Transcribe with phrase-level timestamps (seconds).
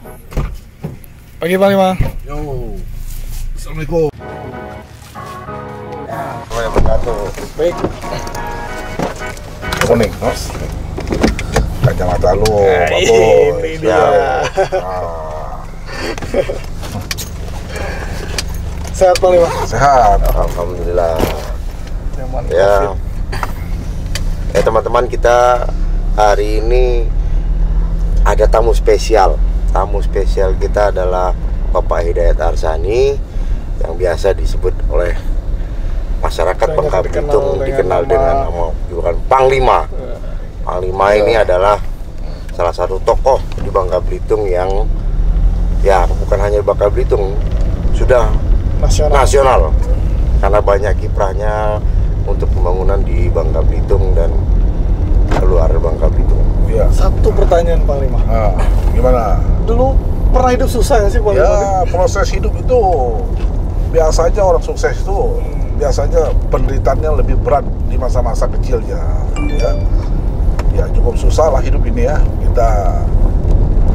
[0.00, 1.92] Pagi Panglima.
[2.24, 2.36] Yo.
[3.52, 4.08] Assalamualaikum.
[7.60, 7.76] Baik.
[9.84, 10.48] Kuning, Mas.
[11.84, 14.00] Kacamata lu, Nah, Pak ini dia.
[14.80, 15.60] Ah,
[18.96, 19.48] Sehat Panglima.
[19.68, 20.20] sehat.
[20.24, 21.20] Alhamdulillah.
[22.16, 22.42] Nyaman.
[22.48, 22.96] Ya.
[24.52, 25.68] Eh teman-teman kita
[26.16, 27.04] hari ini
[28.24, 29.36] ada tamu spesial.
[29.70, 31.30] Tamu spesial kita adalah
[31.70, 33.14] Bapak Hidayat Arsani
[33.80, 35.14] yang biasa disebut oleh
[36.20, 39.78] masyarakat Bangka dikenal Belitung dengan dikenal nama- dengan nama julukan Panglima.
[40.60, 41.78] Panglima ini adalah
[42.50, 44.68] salah satu tokoh di Bangka Belitung yang
[45.80, 47.32] ya bukan hanya Bangka Belitung
[47.94, 48.26] sudah
[48.80, 49.12] Nasional.
[49.14, 49.60] nasional
[50.40, 51.78] karena banyak kiprahnya
[52.26, 54.34] untuk pembangunan di Bangka Belitung dan
[55.40, 56.42] luar Bangka Belitung.
[56.68, 56.84] Iya.
[56.90, 58.20] Satu pertanyaan Panglima.
[58.28, 58.52] Ah,
[59.00, 59.40] gimana?
[59.64, 59.96] Dulu
[60.28, 61.20] pernah hidup susah nggak sih?
[61.32, 62.80] Ya, proses hidup itu
[63.90, 65.40] biasanya orang sukses itu
[65.80, 69.00] biasanya penderitaannya lebih berat di masa-masa kecilnya,
[69.56, 69.72] ya.
[70.76, 72.20] Ya cukup susah lah hidup ini ya.
[72.44, 72.70] Kita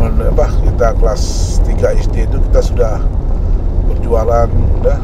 [0.06, 1.24] apa, kita kelas
[1.64, 2.94] 3 SD itu kita sudah
[3.86, 4.50] berjualan,
[4.82, 5.00] udah.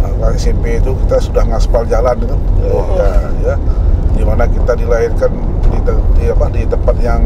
[0.00, 2.40] Nah, kelas SMP itu kita sudah ngaspal jalan kan.
[2.62, 3.10] Ya, ya,
[3.42, 3.54] ya.
[4.16, 5.34] Di mana kita dilahirkan
[5.68, 5.78] di,
[6.16, 7.20] di apa di tempat yang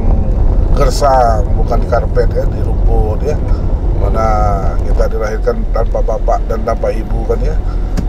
[0.77, 3.37] gersang, bukan di karpet ya, di rumput ya.
[4.01, 4.27] Mana
[4.83, 7.57] kita dilahirkan tanpa bapak dan tanpa ibu kan ya.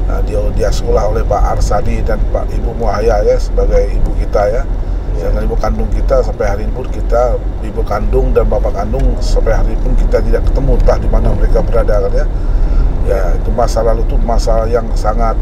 [0.07, 4.43] Nah, dia dia sekolah oleh Pak Arsadi dan Pak Ibu Muhaya ya sebagai ibu kita
[4.51, 4.63] ya.
[5.15, 9.53] Dengan ibu kandung kita sampai hari ini pun kita ibu kandung dan bapak kandung sampai
[9.53, 12.25] hari ini pun kita tidak ketemu entah di mana mereka berada kan ya.
[13.07, 15.37] Ya itu masa lalu itu masa yang sangat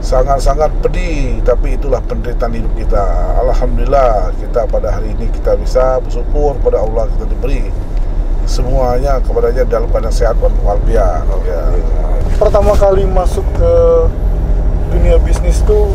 [0.00, 3.04] sangat-sangat pedih tapi itulah penderitaan hidup kita
[3.36, 7.68] Alhamdulillah kita pada hari ini kita bisa bersyukur pada Allah kita diberi
[8.48, 11.60] semuanya kepadanya dalam keadaan sehat dan walafiat ya.
[12.40, 13.72] Pertama kali masuk ke
[14.90, 15.92] dunia bisnis tuh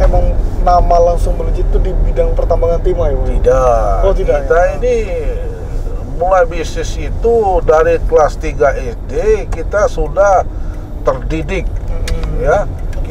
[0.00, 0.32] emang
[0.62, 4.66] nama langsung melejit tuh di bidang pertambangan timah ya tidak Oh, tidak, kita ya.
[4.78, 4.96] ini
[6.16, 7.34] mulai bisnis itu
[7.66, 9.12] dari kelas 3 SD
[9.52, 10.44] kita sudah
[11.02, 12.44] terdidik Mm-mm.
[12.44, 12.64] ya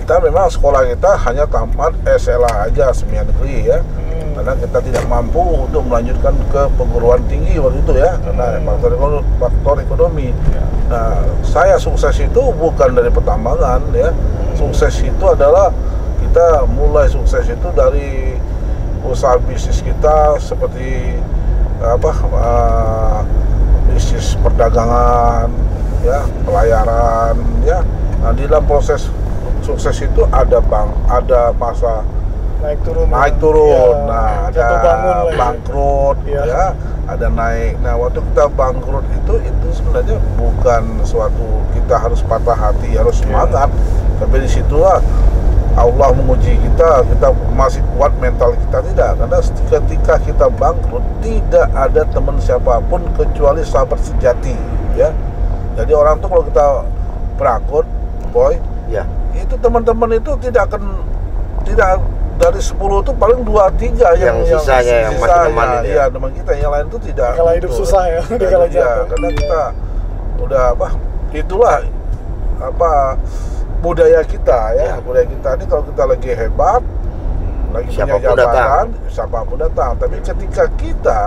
[0.09, 4.41] kita memang sekolah kita hanya tamat SLA aja semi negeri ya Mm.
[4.41, 8.65] karena kita tidak mampu untuk melanjutkan ke perguruan tinggi waktu itu ya karena Hmm.
[8.73, 10.27] faktor ekonomi, faktor ekonomi.
[10.49, 10.65] Ya.
[10.89, 11.13] Nah,
[11.45, 14.09] saya sukses itu bukan dari pertambangan ya.
[14.57, 15.69] Sukses itu adalah
[16.25, 18.33] kita mulai sukses itu dari
[19.05, 21.21] usaha bisnis kita seperti
[21.85, 23.19] apa eh,
[23.93, 25.53] bisnis perdagangan
[26.01, 27.85] ya, pelayaran ya.
[28.25, 29.05] Nah, di dalam proses
[29.69, 32.01] sukses itu ada bang, ada masa
[32.59, 33.69] naik turun naik turun.
[33.71, 35.37] Ya, nah ada jatuh bangun lah ya.
[35.37, 36.41] bangkrut Iya.
[36.43, 36.65] ya.
[37.09, 37.73] Ada naik.
[37.79, 43.31] Nah waktu kita bangkrut itu itu sebenarnya bukan suatu kita harus patah hati harus Iya.
[43.47, 43.69] semangat.
[44.19, 44.99] Tapi di situlah
[45.79, 49.09] Allah menguji kita kita masih kuat mental kita tidak.
[49.15, 49.39] Karena
[49.71, 54.57] ketika kita bangkrut tidak ada teman siapa pun kecuali sahabat sejati
[54.99, 55.13] ya.
[55.79, 56.65] Jadi orang tuh kalau kita
[57.39, 57.87] bangkrut
[58.35, 58.59] boy
[58.89, 60.81] Ya, itu teman-teman itu tidak akan
[61.61, 62.01] tidak
[62.35, 65.83] dari 10 itu paling 2 3 yang Yang sisanya yang masih sisanya, teman itu ya?
[65.85, 67.79] iya teman kita yang lain itu tidak Dikala hidup gitu.
[67.79, 69.05] susah ya, dikala iya, jatuh.
[69.07, 69.61] karena kita
[70.39, 70.87] udah apa
[71.31, 71.77] itulah
[72.57, 72.91] apa
[73.79, 74.95] budaya kita ya, Ya.
[74.99, 76.81] budaya kita ini kalau kita lagi hebat
[77.69, 78.85] lagi Siapa pun punya jabatan datang.
[79.07, 81.19] siapa pun datang tapi ketika kita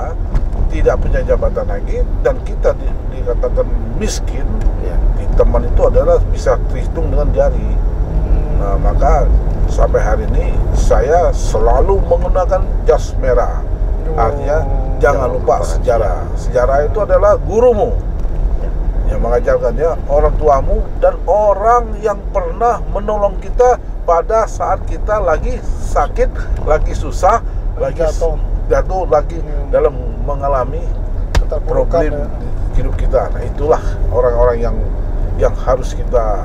[0.68, 4.71] tidak punya jabatan lagi dan kita di- dikatakan miskin ya.
[5.34, 7.72] Teman itu adalah bisa terhitung dengan jari
[8.62, 9.26] Nah, maka
[9.66, 13.58] sampai hari ini saya selalu menggunakan jas merah.
[14.14, 16.22] Artinya Oh, jangan lupa sejarah.
[16.38, 17.90] Sejarah itu adalah gurumu
[19.10, 25.58] yang mengajarkannya, orang tuamu dan orang yang pernah menolong kita pada saat kita lagi
[25.90, 27.42] sakit, lagi susah,
[27.82, 28.38] lagi Jatuh.
[28.70, 29.74] jatuh lagi Hmm.
[29.74, 30.86] dalam mengalami
[31.66, 32.26] problem ya.
[32.78, 33.26] hidup kita.
[33.34, 33.82] Nah, itulah
[34.14, 34.76] orang-orang yang
[35.42, 36.38] yang harus kita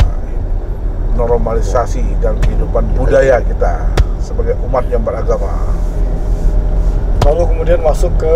[1.14, 3.86] normalisasi dalam kehidupan budaya kita
[4.18, 5.54] sebagai umat yang beragama.
[7.22, 8.34] lalu kemudian masuk ke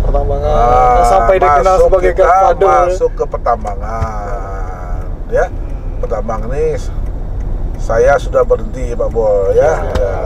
[0.00, 0.64] pertambangan Ah,
[0.96, 2.74] Nah, sampai dikenal sebagai kita Godfather ya.
[2.88, 4.98] masuk ke pertambangan,
[5.28, 5.46] ya.
[6.00, 6.74] Pertambangan ini
[7.76, 9.74] saya sudah berhenti Pak Boy ya.
[9.92, 10.16] ya.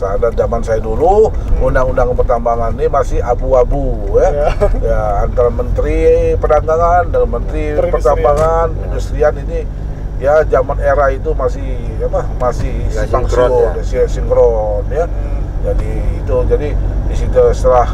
[0.00, 1.28] Saat zaman saya dulu
[1.60, 4.28] undang-undang pertambangan ini masih abu-abu ya.
[4.32, 4.48] Ya.
[4.88, 6.00] ya antara Menteri
[6.40, 7.92] Perdagangan dan Menteri Perindustrian.
[7.92, 9.60] Pertambangan, Industrian ini
[10.16, 11.68] ya zaman era itu masih
[12.00, 13.72] apa masih Nggak simpang sinkron ya.
[13.84, 15.04] si- sinkron ya.
[15.04, 15.38] Hmm.
[15.60, 16.68] Jadi itu jadi
[17.04, 17.92] di situ setelah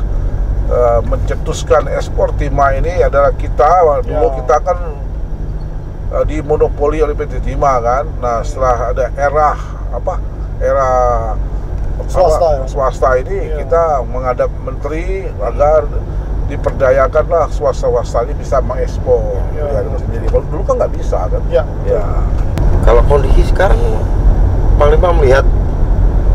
[0.66, 3.66] eh, mencetuskan ekspor timah ini adalah kita
[4.00, 4.34] dulu Ya.
[4.38, 4.78] kita kan
[6.14, 8.04] eh, dimonopoli oleh PT Timah kan.
[8.22, 9.58] Nah setelah ada era
[9.90, 10.14] apa
[10.56, 10.88] era
[12.04, 12.64] Swasta apa, ya?
[12.68, 13.56] swasta ini Ya.
[13.64, 15.88] kita menghadap menteri agar
[16.46, 19.82] diperdayakanlah swasta-swasta ini bisa mengekspor Ya.
[19.82, 20.30] ya, sendiri.
[20.30, 21.42] Kalau dulu kan nggak bisa kan?
[21.50, 21.64] Ya.
[21.88, 22.04] Ya.
[22.84, 23.78] Kalau kondisi sekarang
[24.76, 25.40] Panglima melihat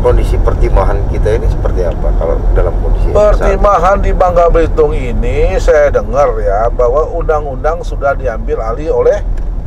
[0.02, 3.14] kondisi pertimahan kita ini seperti apa kalau dalam kondisi?
[3.14, 9.22] Pertimahan di Bangka Belitung ini saya dengar ya bahwa undang-undang sudah diambil alih oleh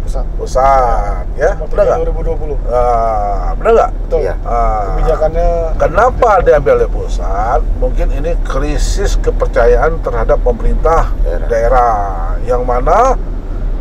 [0.05, 0.25] Pusat.
[0.37, 1.51] pusat ya.
[1.57, 1.97] Benar 3 nggak?
[2.13, 2.55] 2020.
[2.69, 3.91] Ah, benar nggak?
[4.05, 4.19] Betul.
[4.21, 4.35] Iya.
[4.45, 5.47] Ah, Kebijakannya
[5.81, 7.59] Kenapa diambil oleh pusat?
[7.81, 11.47] Mungkin ini krisis kepercayaan terhadap pemerintah Daerah.
[11.49, 11.95] daerah,
[12.45, 13.17] yang mana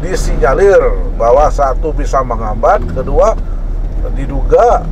[0.01, 0.81] disinyalir
[1.17, 3.37] bahwa satu bisa menghambat, kedua
[4.13, 4.85] diduga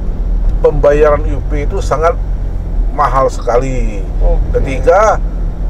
[0.60, 2.16] pembayaran UP itu sangat
[2.92, 4.00] mahal sekali.
[4.20, 5.16] oh, Ketiga,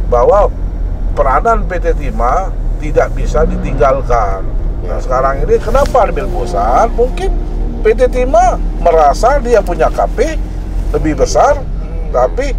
[0.06, 0.50] bahwa
[1.14, 4.42] peranan PT Timah tidak bisa ditinggalkan.
[4.82, 6.90] Nah, sekarang ini kenapa ambil pusat?
[6.92, 7.30] Mungkin
[7.82, 10.36] PT Timah merasa dia punya KP
[10.92, 11.58] lebih besar,
[12.10, 12.52] tapi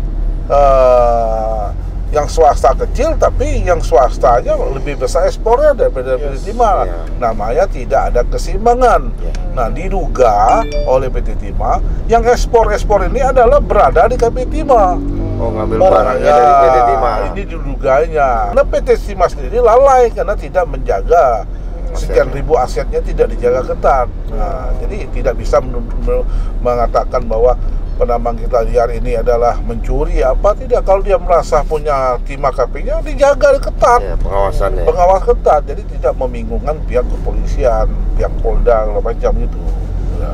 [0.47, 1.65] eh,
[2.09, 6.43] yang swasta kecil, tapi yang swastanya lebih besar ekspornya daripada PT Yes.
[6.45, 6.75] Timah.
[6.85, 6.97] Iya.
[7.17, 9.01] Namanya tidak ada keseimbangan.
[9.17, 9.31] Iya.
[9.53, 14.93] Nah, diduga oleh PT Timah yang ekspor-ekspor ini adalah berada di KP Timah.
[15.33, 15.93] Oh ngambil Barang.
[16.13, 17.13] barangnya dari PT Timah.
[17.13, 18.29] Ya, Ini diduganya.
[18.53, 21.25] Karena PT Timah sendiri lalai karena tidak menjaga
[21.95, 24.07] sekian ribu asetnya tidak dijaga ketat.
[24.29, 26.25] Nah, jadi tidak bisa men- me-
[26.59, 27.53] mengatakan bahwa
[27.93, 30.81] penambang kita liar ini adalah mencuri apa tidak.
[30.81, 34.01] Kalau dia merasa punya timah KP-nya dijaga ketat.
[34.01, 34.83] Ya, pengawasannya.
[34.83, 35.61] pengawas ketat.
[35.63, 39.61] Jadi tidak membingungkan pihak kepolisian pihak Polda segala macam itu.
[40.15, 40.31] Ya.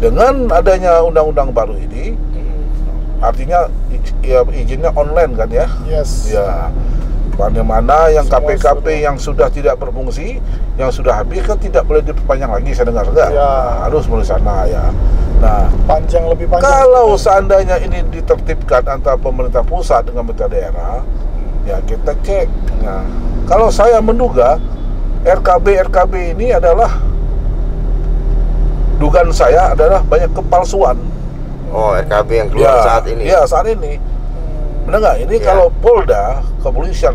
[0.00, 2.16] dengan adanya undang-undang baru ini
[3.20, 5.68] artinya i- ya, izinnya online kan ya?
[5.84, 6.32] Yes.
[6.32, 6.72] ya
[7.40, 10.36] mana-mana yang KP-KP yang sudah tidak berfungsi
[10.76, 13.50] yang sudah habis kan tidak boleh diperpanjang lagi saya dengar enggak Ya.
[13.82, 14.84] harus melalui sana ya
[15.40, 16.68] nah Panjang lebih panjang.
[16.68, 21.00] kalau seandainya ini ditertibkan antara pemerintah pusat dengan pemerintah daerah,
[21.64, 22.44] ya kita cek.
[22.84, 23.08] Nah,
[23.48, 24.60] kalau saya menduga
[25.20, 26.92] RKB RKB ini adalah
[29.00, 31.00] dugaan saya adalah banyak kepalsuan.
[31.72, 33.22] Oh RKB yang keluar saat ini.
[33.24, 33.96] Ya saat ini.
[34.90, 35.18] Benar nggak?
[35.22, 35.44] Ini Ya.
[35.54, 37.14] kalau Polda kepolisian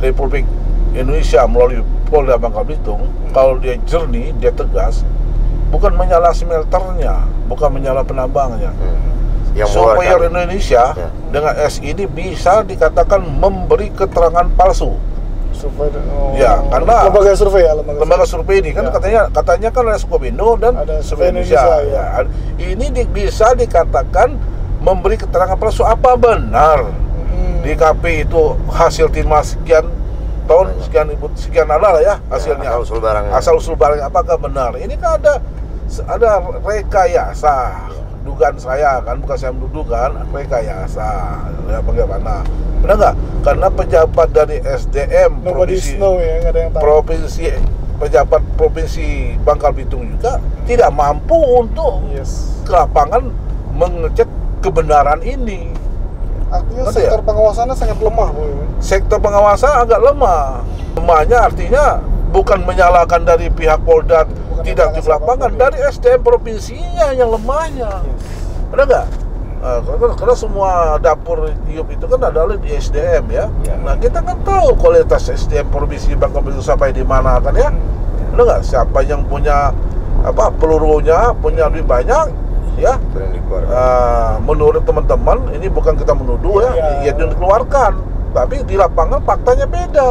[0.00, 0.48] Republik
[0.96, 3.04] Indonesia melalui Polda Bangka Belitung,
[3.36, 5.04] kalau dia jernih, dia tegas,
[5.68, 8.72] bukan menyala smelternya, bukan menyala penambangnya.
[8.72, 9.04] Hmm.
[9.52, 11.08] Yang Supplier mengeluarkan- Indonesia Ya.
[11.28, 14.96] dengan S ini bisa dikatakan memberi keterangan palsu.
[15.52, 18.90] Survei oh, Ya, karena- lembaga survei ya lembaga, Lembaga survei ini kan Ya.
[18.96, 21.60] katanya katanya kan ada Skopindo dan Ada Survei Indonesia.
[21.60, 22.24] Indonesia,
[22.56, 22.64] Ya.
[22.72, 24.40] Ini di- bisa dikatakan
[24.84, 25.80] memberi keterangan palsu.
[25.82, 26.92] Apa benar?
[27.34, 27.64] Hmm.
[27.64, 29.88] di KP itu hasil timah sekian
[30.44, 32.68] tahun sekian ibu sekian ada lah ya hasilnya.
[32.68, 33.32] asal usul barangnya.
[33.32, 34.06] asal usul barangnya.
[34.06, 34.76] Apakah benar?
[34.76, 35.40] Ini kan ada
[36.04, 37.88] ada rekayasa.
[38.24, 41.08] Dugaan saya kan bukan saya menuduh kan rekayasa.
[41.68, 42.44] Ya bagaimana?
[42.80, 43.14] Benar nggak?
[43.42, 46.82] Karena pejabat dari SDM Nobody's provinsi know ya, ada yang tahu.
[46.84, 47.42] provinsi
[47.96, 49.06] pejabat provinsi
[49.40, 52.60] Bangka Belitung juga tidak mampu untuk Yes.
[52.64, 53.28] ke lapangan
[53.72, 54.28] mengecek
[54.64, 55.68] kebenaran ini
[56.54, 57.26] Artinya Ngerti sektor ya?
[57.26, 58.44] pengawasannya sangat lemah, Bu.
[58.78, 60.62] sektor pengawasan agak lemah.
[60.94, 61.84] Lemahnya artinya
[62.30, 67.90] bukan menyalahkan dari pihak Polda Bukan tidak di lapangan, dari SDM provinsinya yang lemahnya.
[68.06, 68.22] Yes.
[68.70, 69.06] Ada nggak?
[69.64, 73.48] Nah, karena, karena semua dapur IUP itu kan adalah di SDM ya.
[73.64, 73.74] Ya.
[73.80, 77.72] Nah kita kan tahu kualitas SDM provinsi Bangka Belitung sampai di mana kan ya.
[78.36, 78.60] Ada nggak?
[78.62, 79.72] Siapa yang punya
[80.22, 82.43] apa pelurunya, punya lebih banyak,
[82.76, 83.70] ya Sering dikeluarkan.
[83.70, 86.86] Ah, menurut teman-teman ini bukan kita menuduh ya, Iya.
[87.02, 87.92] ya yang dikeluarkan,
[88.30, 90.08] tapi di lapangan faktanya beda.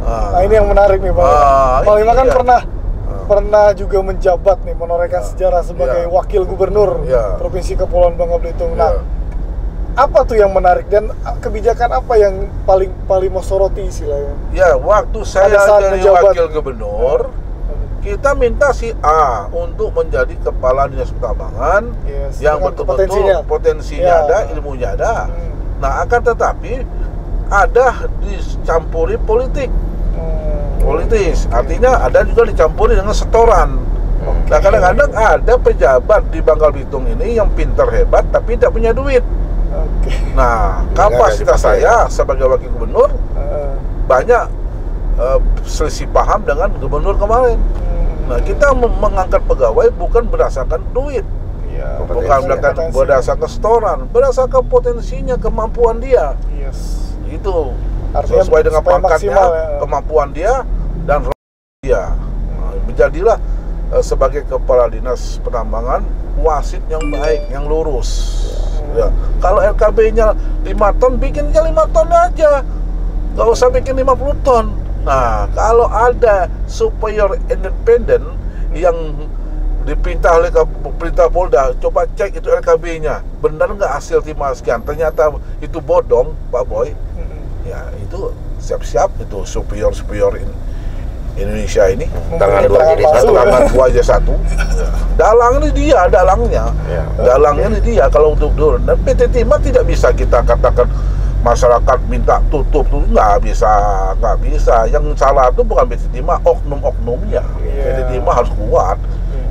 [0.00, 1.24] Ah, Nah, ini yang menarik nih, Bang.
[1.24, 2.32] Ah, Panglima kan iya.
[2.32, 2.60] pernah
[3.02, 3.24] Ah.
[3.26, 5.26] pernah juga menjabat nih menorehkan Ya.
[5.26, 6.08] sejarah sebagai Ya.
[6.08, 7.36] wakil gubernur Ya.
[7.36, 8.72] Provinsi Kepulauan Bangka Belitung.
[8.72, 8.80] Ya.
[8.80, 8.92] Nah,
[9.92, 14.32] apa tuh yang menarik dan ah, kebijakan apa yang paling paling mau soroti istilahnya?
[14.50, 16.22] ya waktu saya jadi menjabat.
[16.30, 17.20] wakil gubernur,
[18.10, 23.36] kita minta si A untuk menjadi kepala dinas pertambangan Yes, yang betul-betul potensinya.
[23.46, 24.26] potensinya, Ya.
[24.26, 25.14] ada, ilmunya ada.
[25.30, 25.78] Hmm.
[25.78, 26.72] Nah, akan tetapi
[27.46, 27.86] ada
[28.20, 29.70] dicampuri politik.
[30.10, 30.82] Hmm.
[30.82, 33.78] politis artinya ada juga dicampuri dengan setoran
[34.20, 34.48] Oke.
[34.50, 39.22] nah kadang-kadang ada pejabat di Bangka Belitung ini yang pintar hebat tapi tidak punya duit
[39.70, 40.12] Oke.
[40.34, 43.72] nah kapasitas saya sebagai wakil gubernur Eh,
[44.04, 44.44] banyak
[45.16, 47.89] eh, selisih paham dengan gubernur kemarin hmm.
[48.30, 51.26] Nah kita mengangkat pegawai bukan berdasarkan duit
[51.70, 52.96] Ya, bukan berdasarkan, Potensi.
[52.98, 57.14] berdasarkan setoran berdasarkan potensinya kemampuan dia Yes.
[57.24, 57.72] itu
[58.10, 59.66] Artinya sesuai dengan pangkatnya, maksimal ya.
[59.78, 60.54] kemampuan dia
[61.06, 61.18] dan
[61.80, 62.10] dia.
[62.52, 63.38] Nah, menjadilah
[63.90, 66.02] eh, sebagai kepala dinas penambangan
[66.36, 68.42] wasit yang baik, yang lurus.
[68.92, 69.14] Ya.
[69.38, 70.34] Kalau LKB-nya
[70.66, 72.66] 5 ton, bikinnya 5 ton aja.
[73.32, 74.74] Nggak usah bikin 50 ton.
[75.00, 78.36] Nah, kalau ada superior independen
[78.76, 78.94] yang
[79.88, 80.50] diperintah oleh
[81.00, 83.24] perintah Polda, coba cek itu LKB-nya.
[83.40, 84.84] Benar nggak hasil timah sekian?
[84.84, 85.32] Ternyata
[85.64, 86.92] itu bodong, Pak Boy.
[87.64, 90.58] Ya, itu siap-siap itu superior-superior in-
[91.40, 92.04] Indonesia ini.
[92.36, 93.32] Tangan dua jadi satu.
[93.32, 94.34] Tangan dua aja satu.
[95.16, 96.64] Dalang ini dia, dalangnya.
[96.90, 97.04] Ya.
[97.16, 98.76] Dalangnya ini dia kalau untuk dulu.
[98.84, 100.90] Dan PT Timah tidak bisa kita katakan
[101.40, 103.70] masyarakat minta tutup tuh nggak bisa
[104.20, 107.82] nggak bisa yang salah itu bukan PT Timah oknum-oknumnya Iya.
[107.84, 108.98] PT Timah harus kuat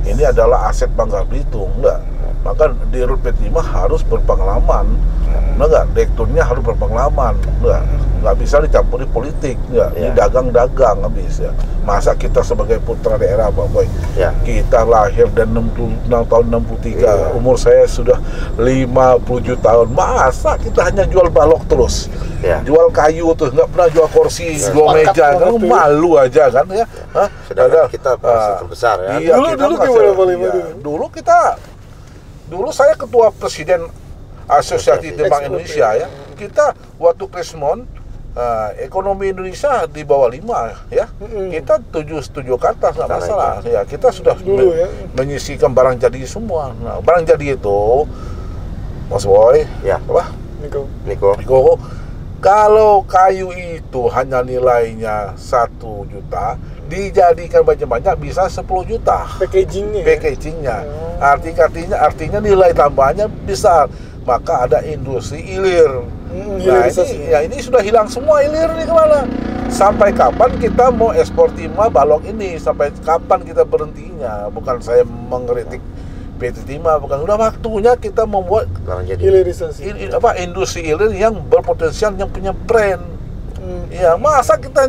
[0.00, 0.16] Yes.
[0.16, 1.98] ini adalah aset Bangka Belitung enggak
[2.40, 4.86] maka di Rut PT Timah harus berpengalaman.
[5.54, 7.82] Enggak enggak direkturnya harus berpengalaman enggak
[8.20, 8.34] nggak?
[8.34, 10.16] Bisa dicampuri politik enggak ini Iya.
[10.18, 11.48] dagang-dagang nggak bisa.
[11.80, 13.86] Masa kita sebagai putra daerah Pak Boy?
[14.14, 14.32] Ya.
[14.40, 17.32] kita lahir dan 66 tahun 63 Iya.
[17.32, 18.16] umur saya sudah
[18.56, 19.88] 57 tahun.
[19.90, 22.08] Masa kita hanya jual balok terus?
[22.40, 22.64] Ya.
[22.64, 24.72] jual kayu tuh nggak pernah jual kursi Ya.
[24.72, 25.26] jual meja.
[25.36, 26.88] kan malu aja kan ya?
[27.12, 27.28] Hah?
[27.44, 29.10] Sedangkan Padahal, kita masih ah, terbesar ya.
[29.18, 30.60] iya, Dulu- kita dulu masih- gimana dulu?
[30.80, 31.38] dulu kita
[32.50, 33.86] dulu saya ketua presiden
[34.44, 36.04] Asosiasi Ekspor, Indonesia ya.
[36.04, 37.86] ya kita waktu Krismon
[38.34, 41.06] eh, ekonomi Indonesia di bawah lima ya
[41.50, 44.88] kita tujuh tujuh ke atas nggak masalah ya kita sudah Dulu men- ya.
[45.14, 48.10] menyisikan barang jadi semua nah barang jadi itu
[49.06, 49.98] Mas Boy Ya.
[49.98, 50.84] apa Niko.
[51.08, 51.30] Niko.
[51.40, 51.58] Niko,
[52.40, 56.56] kalau kayu itu hanya nilainya satu juta,
[56.88, 60.00] dijadikan banyak-banyak bisa 10 juta Packagingnya.
[60.00, 60.06] ya?
[60.08, 60.76] packagingnya.
[60.88, 61.20] Oh.
[61.20, 63.92] Arti artinya artinya nilai tambahnya besar.
[64.24, 66.04] Maka ada industri ilir.
[66.30, 69.24] Mm, Nah ini, ya ini sudah hilang semua ilir nih ke mana?
[69.72, 72.60] Sampai kapan kita mau ekspor timah balok ini?
[72.60, 74.46] Sampai kapan kita berhentinya?
[74.52, 75.80] Bukan saya mengkritik
[76.40, 77.20] PT Timah, bukan.
[77.20, 78.66] Sudah waktunya kita membuat
[79.04, 79.20] jadi.
[79.20, 79.80] Hilirisasi.
[79.84, 83.04] in- in- apa industri ilir yang berpotensial yang punya brand.
[83.60, 83.84] Mm.
[83.92, 84.88] Ya masa kita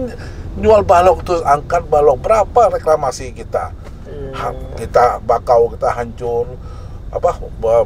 [0.55, 3.75] jual balok terus angkat balok berapa reklamasi kita?
[4.07, 4.31] Iya.
[4.31, 6.55] Ha- kita bakau kita hancur
[7.11, 7.83] apa eh,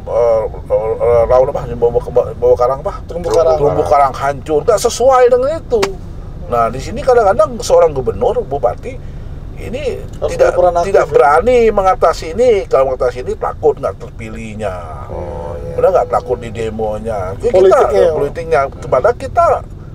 [1.26, 3.58] raun apa bawa, bawa, bawa karang apa Terumbu karang.
[3.58, 5.82] terumbu karang hancur nggak sesuai dengan itu
[6.46, 8.94] nah di sini kadang-kadang seorang gubernur bupati
[9.58, 9.84] ini
[10.18, 10.52] Harus tidak
[10.84, 11.12] tidak ya?
[11.12, 14.76] berani mengatasi ini kalau mengatasi ini takut nggak terpilihnya
[15.08, 15.74] Oh, iya.
[15.76, 17.36] Udah nggak takut di demonya.
[17.38, 18.12] Ya, Politiknya, kita ya.
[18.12, 18.60] politiknya.
[18.86, 19.46] Padahal kita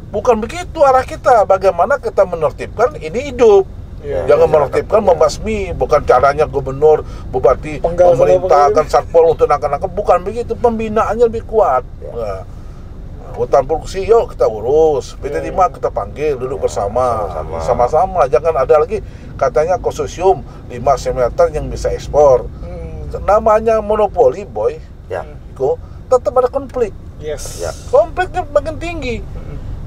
[0.08, 1.42] bukan begitu arah kita.
[1.44, 3.64] Bagaimana kita menertibkan ini hidup.
[4.00, 4.24] Iya.
[4.26, 5.08] Jangan Iya, menertibkan iya.
[5.08, 5.58] membasmi.
[5.72, 8.92] Bukan caranya gubernur, bupati memerintahkan penggal.
[8.92, 9.88] satpol untuk nangkap-nangkap.
[9.90, 10.52] Bukan begitu.
[10.54, 11.84] Pembinaannya lebih kuat.
[11.98, 12.12] Iya.
[12.12, 12.40] Nah,
[13.40, 17.24] hutan produksi yuk kita urus PT Iya, Timah kita panggil duduk bersama
[17.58, 18.28] sama-sama.
[18.28, 19.00] jangan ada lagi
[19.34, 23.24] katanya konsorsium 5 semeter yang bisa ekspor Mm.
[23.24, 24.76] namanya monopoli boy
[25.08, 25.26] Ya.
[25.50, 25.74] Iko,
[26.06, 26.94] tetap ada konflik.
[27.18, 27.58] Yes.
[27.58, 27.74] Ya.
[27.90, 29.18] Konfliknya makin tinggi.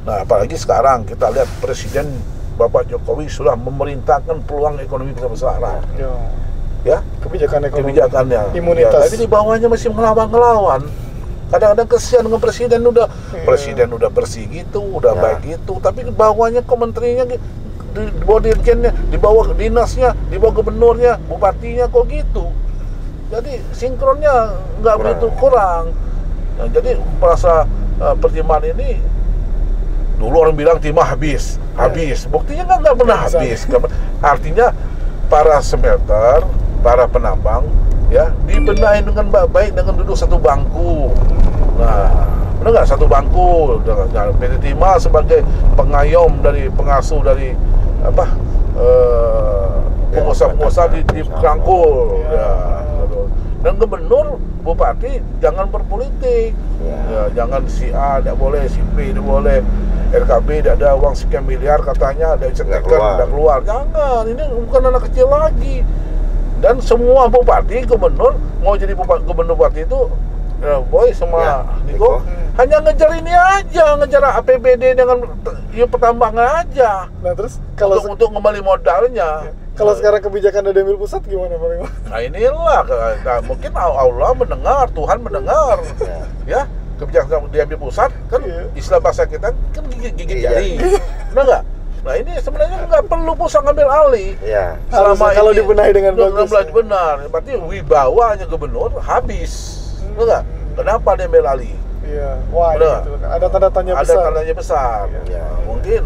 [0.04, 2.12] Nah, apalagi sekarang kita lihat Presiden
[2.54, 5.64] Bapak Jokowi sudah memerintahkan peluang ekonomi kita besar.
[5.96, 6.12] Ya.
[6.84, 7.96] Ya, Kebijakan ekonomi.
[7.96, 8.42] kebijakannya.
[8.52, 8.92] Imunitas.
[8.92, 10.84] Ya, tapi di bawahnya masih ngelawan-ngelawan.
[11.54, 13.46] Kadang-kadang kesian dengan presiden udah Iya.
[13.46, 15.22] presiden udah bersih gitu, udah Ya.
[15.22, 17.38] baik gitu, tapi bawahnya kementerinya di,
[17.94, 22.50] di bawah dirjennya, di bawah dinasnya, di bawah gubernurnya, bupatinya kok gitu.
[23.30, 25.94] Jadi sinkronnya nggak begitu kurang.
[26.54, 28.98] Nah, jadi merasa uh, pertimbangan ini
[30.18, 32.26] dulu orang bilang timah habis, habis.
[32.26, 33.38] Buktinya nggak nggak pernah bisa.
[33.38, 33.60] habis.
[34.22, 34.68] Artinya
[35.30, 36.46] para smelter,
[36.82, 37.66] para penambang
[38.10, 41.10] ya dibenahi dengan ba- baik dengan duduk satu bangku.
[41.78, 42.10] Nah,
[42.62, 43.82] benar nggak satu bangku?
[43.86, 45.42] Nah, PT Timah sebagai
[45.74, 47.54] pengayom dari pengasuh dari
[48.04, 48.26] apa
[48.78, 49.74] eh,
[50.14, 52.22] pengusaha-pengusaha di, di rangkul.
[52.30, 52.34] Ya.
[52.34, 52.50] Ya,
[53.64, 56.52] dan gubernur, bupati jangan berpolitik.
[56.84, 57.00] Ya.
[57.08, 59.64] Ya, jangan si A tidak boleh, si B tidak boleh,
[60.12, 63.16] RKB tidak ada uang sekian miliar katanya ada cetekan keluar.
[63.16, 63.58] tidak keluar.
[63.64, 65.80] Jangan, ini bukan anak kecil lagi.
[66.60, 70.12] Dan semua bupati, gubernur mau jadi bupati, gubernur bupati itu
[70.64, 72.12] ya, boy sama Ya, Niko, Niko.
[72.56, 75.18] hanya ngejar ini aja, ngejar APBD dengan
[75.70, 79.52] ya, pertambangan aja Nah terus kalau untuk, untuk kembali modalnya.
[79.74, 81.88] kalau sekarang kebijakan dari ambil pusat gimana Pak Lima?
[82.08, 82.82] Nah inilah,
[83.20, 86.22] nah, mungkin Allah mendengar, Tuhan mendengar, Ya.
[86.46, 86.62] ya
[86.94, 88.70] kebijakan diambil pusat kan Iya.
[88.74, 90.50] istilah bahasa kita kan gigit, gigit Iya.
[90.54, 90.72] jari,
[91.30, 91.64] benar nggak?
[92.04, 94.38] Nah ini sebenarnya nggak perlu pusat ngambil alih.
[94.46, 94.78] Ya.
[94.88, 96.70] Harusnya kalau dibenahi dengan bagus, ya.
[96.70, 99.82] benar, berarti wibawanya gubernur habis,
[100.14, 100.44] benar nggak?
[100.74, 101.74] Kenapa dia alih?
[102.04, 103.00] Iya, Bener.
[103.08, 103.12] gitu.
[103.24, 104.22] Ada tanda tanya ada besar.
[104.28, 105.04] tandanya besar.
[105.26, 105.40] Iya.
[105.40, 106.02] Nah, mungkin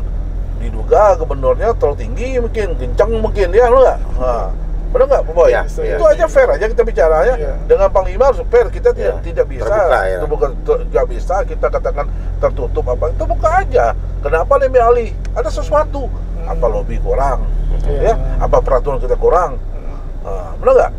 [0.57, 3.99] diduga gubernurnya terlalu tinggi mungkin, kencang mungkin ya lu nggak?
[4.21, 4.47] Nah,
[4.93, 5.49] benar nggak, Pak Boy?
[5.49, 5.95] Iya, iya.
[5.97, 7.35] Itu aja fair aja kita bicaranya.
[7.35, 7.53] Iya.
[7.65, 8.69] Dengan Panglima harus fair.
[8.69, 9.25] Kita tidak Iya.
[9.25, 9.65] tidak bisa.
[9.67, 10.17] Terbuka, ya.
[10.21, 10.49] Itu bukan
[10.93, 12.05] nggak bisa kita katakan
[12.37, 13.05] tertutup apa.
[13.09, 13.85] Itu buka aja.
[14.21, 15.07] Kenapa lebih ahli?
[15.33, 16.05] Ada sesuatu.
[16.05, 16.53] Hmm.
[16.53, 17.41] Apa lobby kurang?
[17.89, 18.13] Iya.
[18.13, 19.57] Ya, apa peraturan kita kurang?
[19.57, 20.91] Hmm, Nah, benar nggak?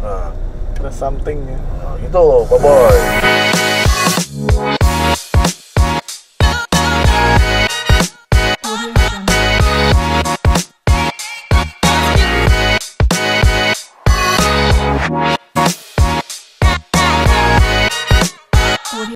[0.00, 0.28] Nah,
[0.80, 1.60] Ada something ya.
[1.60, 2.96] nah, itu Pak Boy.